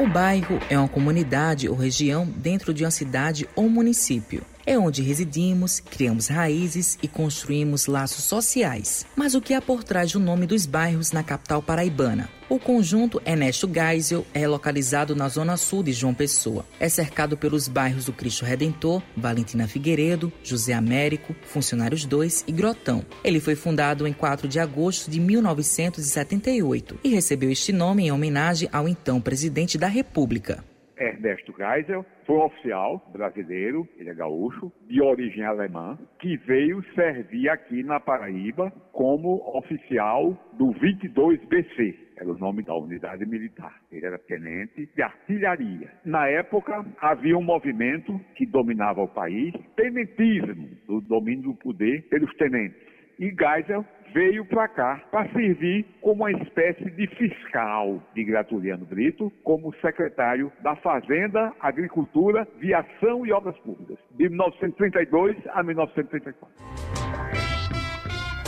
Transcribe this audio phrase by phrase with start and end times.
[0.00, 4.42] O bairro é uma comunidade ou região dentro de uma cidade ou município.
[4.66, 9.06] É onde residimos, criamos raízes e construímos laços sociais.
[9.16, 12.28] Mas o que há por trás do nome dos bairros na capital paraibana?
[12.50, 16.66] O conjunto Ernesto Geisel é localizado na zona sul de João Pessoa.
[16.80, 23.06] É cercado pelos bairros do Cristo Redentor, Valentina Figueiredo, José Américo, Funcionários 2 e Grotão.
[23.22, 28.68] Ele foi fundado em 4 de agosto de 1978 e recebeu este nome em homenagem
[28.72, 30.64] ao então presidente da República.
[31.00, 37.48] Ernesto Geisel foi um oficial brasileiro, ele é gaúcho, de origem alemã, que veio servir
[37.48, 43.80] aqui na Paraíba como oficial do 22BC, era o nome da unidade militar.
[43.90, 45.90] Ele era tenente de artilharia.
[46.04, 52.30] Na época, havia um movimento que dominava o país, tenentismo, do domínio do poder pelos
[52.36, 52.78] tenentes.
[53.18, 59.32] E Geisel veio para cá para servir como uma espécie de fiscal de Gratuliano Brito,
[59.42, 67.39] como secretário da Fazenda, Agricultura, Viação e Obras Públicas, de 1932 a 1934.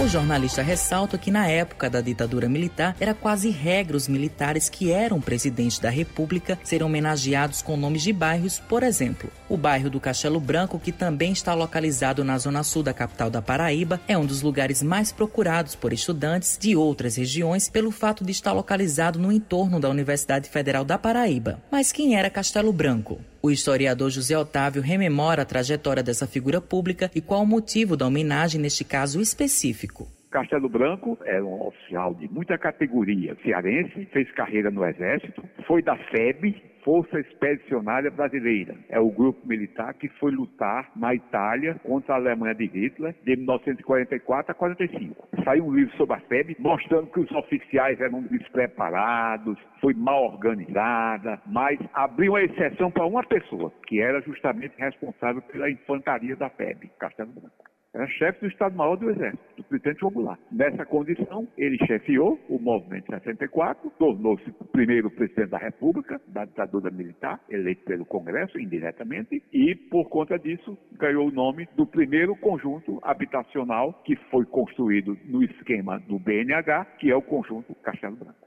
[0.03, 4.91] O jornalista ressalta que na época da ditadura militar era quase regra os militares que
[4.91, 10.01] eram presidente da República serem homenageados com nomes de bairros, por exemplo, o bairro do
[10.01, 14.27] Castelo Branco, que também está localizado na zona sul da capital da Paraíba, é um
[14.27, 19.31] dos lugares mais procurados por estudantes de outras regiões pelo fato de estar localizado no
[19.31, 21.63] entorno da Universidade Federal da Paraíba.
[21.71, 23.21] Mas quem era Castelo Branco?
[23.45, 28.07] O historiador José Otávio rememora a trajetória dessa figura pública e qual o motivo da
[28.07, 30.07] homenagem neste caso específico.
[30.31, 35.97] Castelo Branco era um oficial de muita categoria cearense, fez carreira no Exército, foi da
[35.97, 36.55] FEB,
[36.85, 38.75] Força Expedicionária Brasileira.
[38.89, 43.37] É o grupo militar que foi lutar na Itália contra a Alemanha de Hitler de
[43.37, 45.29] 1944 a 45.
[45.45, 51.41] Saiu um livro sobre a FEB mostrando que os oficiais eram despreparados, foi mal organizada,
[51.47, 56.91] mas abriu uma exceção para uma pessoa, que era justamente responsável pela infantaria da FEB,
[56.99, 57.73] Castelo Branco.
[57.95, 63.11] Era chefe do Estado-Maior do Exército, do presidente Jogo Nessa condição, ele chefiou o movimento
[63.11, 69.75] 64, tornou-se o primeiro presidente da República, da ditadura militar, eleito pelo Congresso indiretamente, e,
[69.75, 75.99] por conta disso, ganhou o nome do primeiro conjunto habitacional que foi construído no esquema
[76.01, 78.42] do BNH, que é o conjunto Castelo Branco.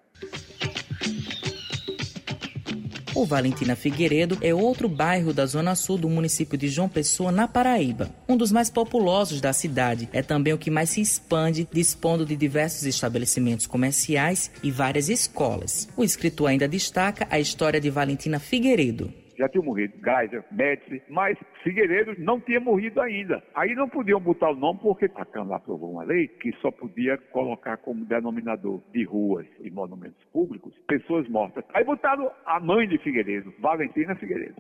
[3.16, 7.48] O Valentina Figueiredo é outro bairro da zona sul do município de João Pessoa, na
[7.48, 8.10] Paraíba.
[8.28, 12.36] Um dos mais populosos da cidade, é também o que mais se expande, dispondo de
[12.36, 15.88] diversos estabelecimentos comerciais e várias escolas.
[15.96, 21.38] O escritor ainda destaca a história de Valentina Figueiredo já tinha morrido Geiser, Médici, mas
[21.64, 23.44] Figueiredo não tinha morrido ainda.
[23.54, 27.18] Aí não podiam botar o nome porque a Câmara aprovou uma lei que só podia
[27.32, 31.64] colocar como denominador de ruas e monumentos públicos pessoas mortas.
[31.74, 34.56] Aí botaram a mãe de Figueiredo, Valentina Figueiredo.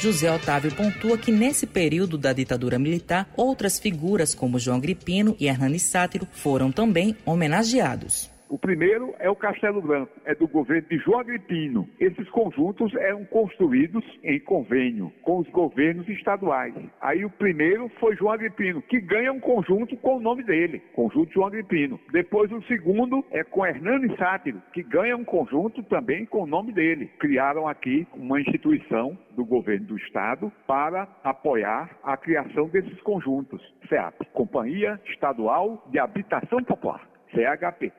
[0.00, 5.48] José Otávio pontua que nesse período da ditadura militar, outras figuras como João Gripino e
[5.48, 8.37] Hernani Sátiro foram também homenageados.
[8.48, 11.86] O primeiro é o Castelo Branco, é do governo de João Agripino.
[12.00, 16.74] Esses conjuntos eram construídos em convênio com os governos estaduais.
[17.00, 21.32] Aí o primeiro foi João Agripino, que ganha um conjunto com o nome dele, Conjunto
[21.32, 22.00] João Agripino.
[22.10, 26.72] Depois o segundo é com Hernani Sátiro, que ganha um conjunto também com o nome
[26.72, 27.10] dele.
[27.18, 33.60] Criaram aqui uma instituição do governo do estado para apoiar a criação desses conjuntos.
[33.88, 37.92] CEAP, Companhia Estadual de Habitação Popular, CHP.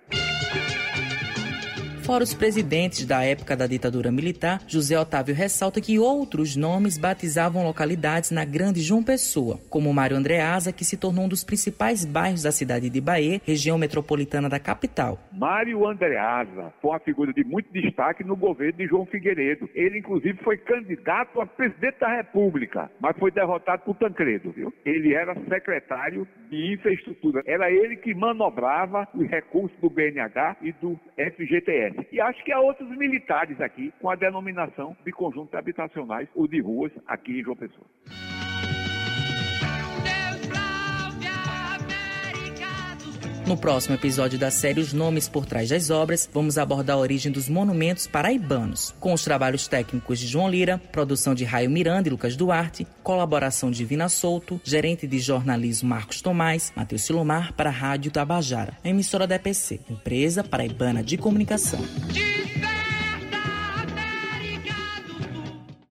[0.52, 0.89] Thank you.
[2.10, 7.64] Fora os presidentes da época da ditadura militar, José Otávio ressalta que outros nomes batizavam
[7.64, 12.42] localidades na Grande João Pessoa, como Mário Andreasa, que se tornou um dos principais bairros
[12.42, 15.20] da cidade de Bahia, região metropolitana da capital.
[15.32, 19.70] Mário Andreasa foi uma figura de muito destaque no governo de João Figueiredo.
[19.76, 24.74] Ele, inclusive, foi candidato a presidente da República, mas foi derrotado por Tancredo, viu?
[24.84, 27.44] Ele era secretário de infraestrutura.
[27.46, 31.99] Era ele que manobrava os recursos do BNH e do FGTS.
[32.12, 36.62] E acho que há outros militares aqui com a denominação de conjuntos habitacionais ou de
[36.62, 37.86] ruas aqui em João Pessoa.
[43.50, 47.32] No próximo episódio da série Os Nomes por Trás das Obras, vamos abordar a origem
[47.32, 52.12] dos monumentos paraibanos, com os trabalhos técnicos de João Lira, produção de Raio Miranda e
[52.12, 57.74] Lucas Duarte, colaboração de Vina Souto, gerente de jornalismo Marcos Tomás, Matheus Silomar para a
[57.74, 61.80] Rádio Tabajara, emissora da EPC, Empresa Paraibana de Comunicação.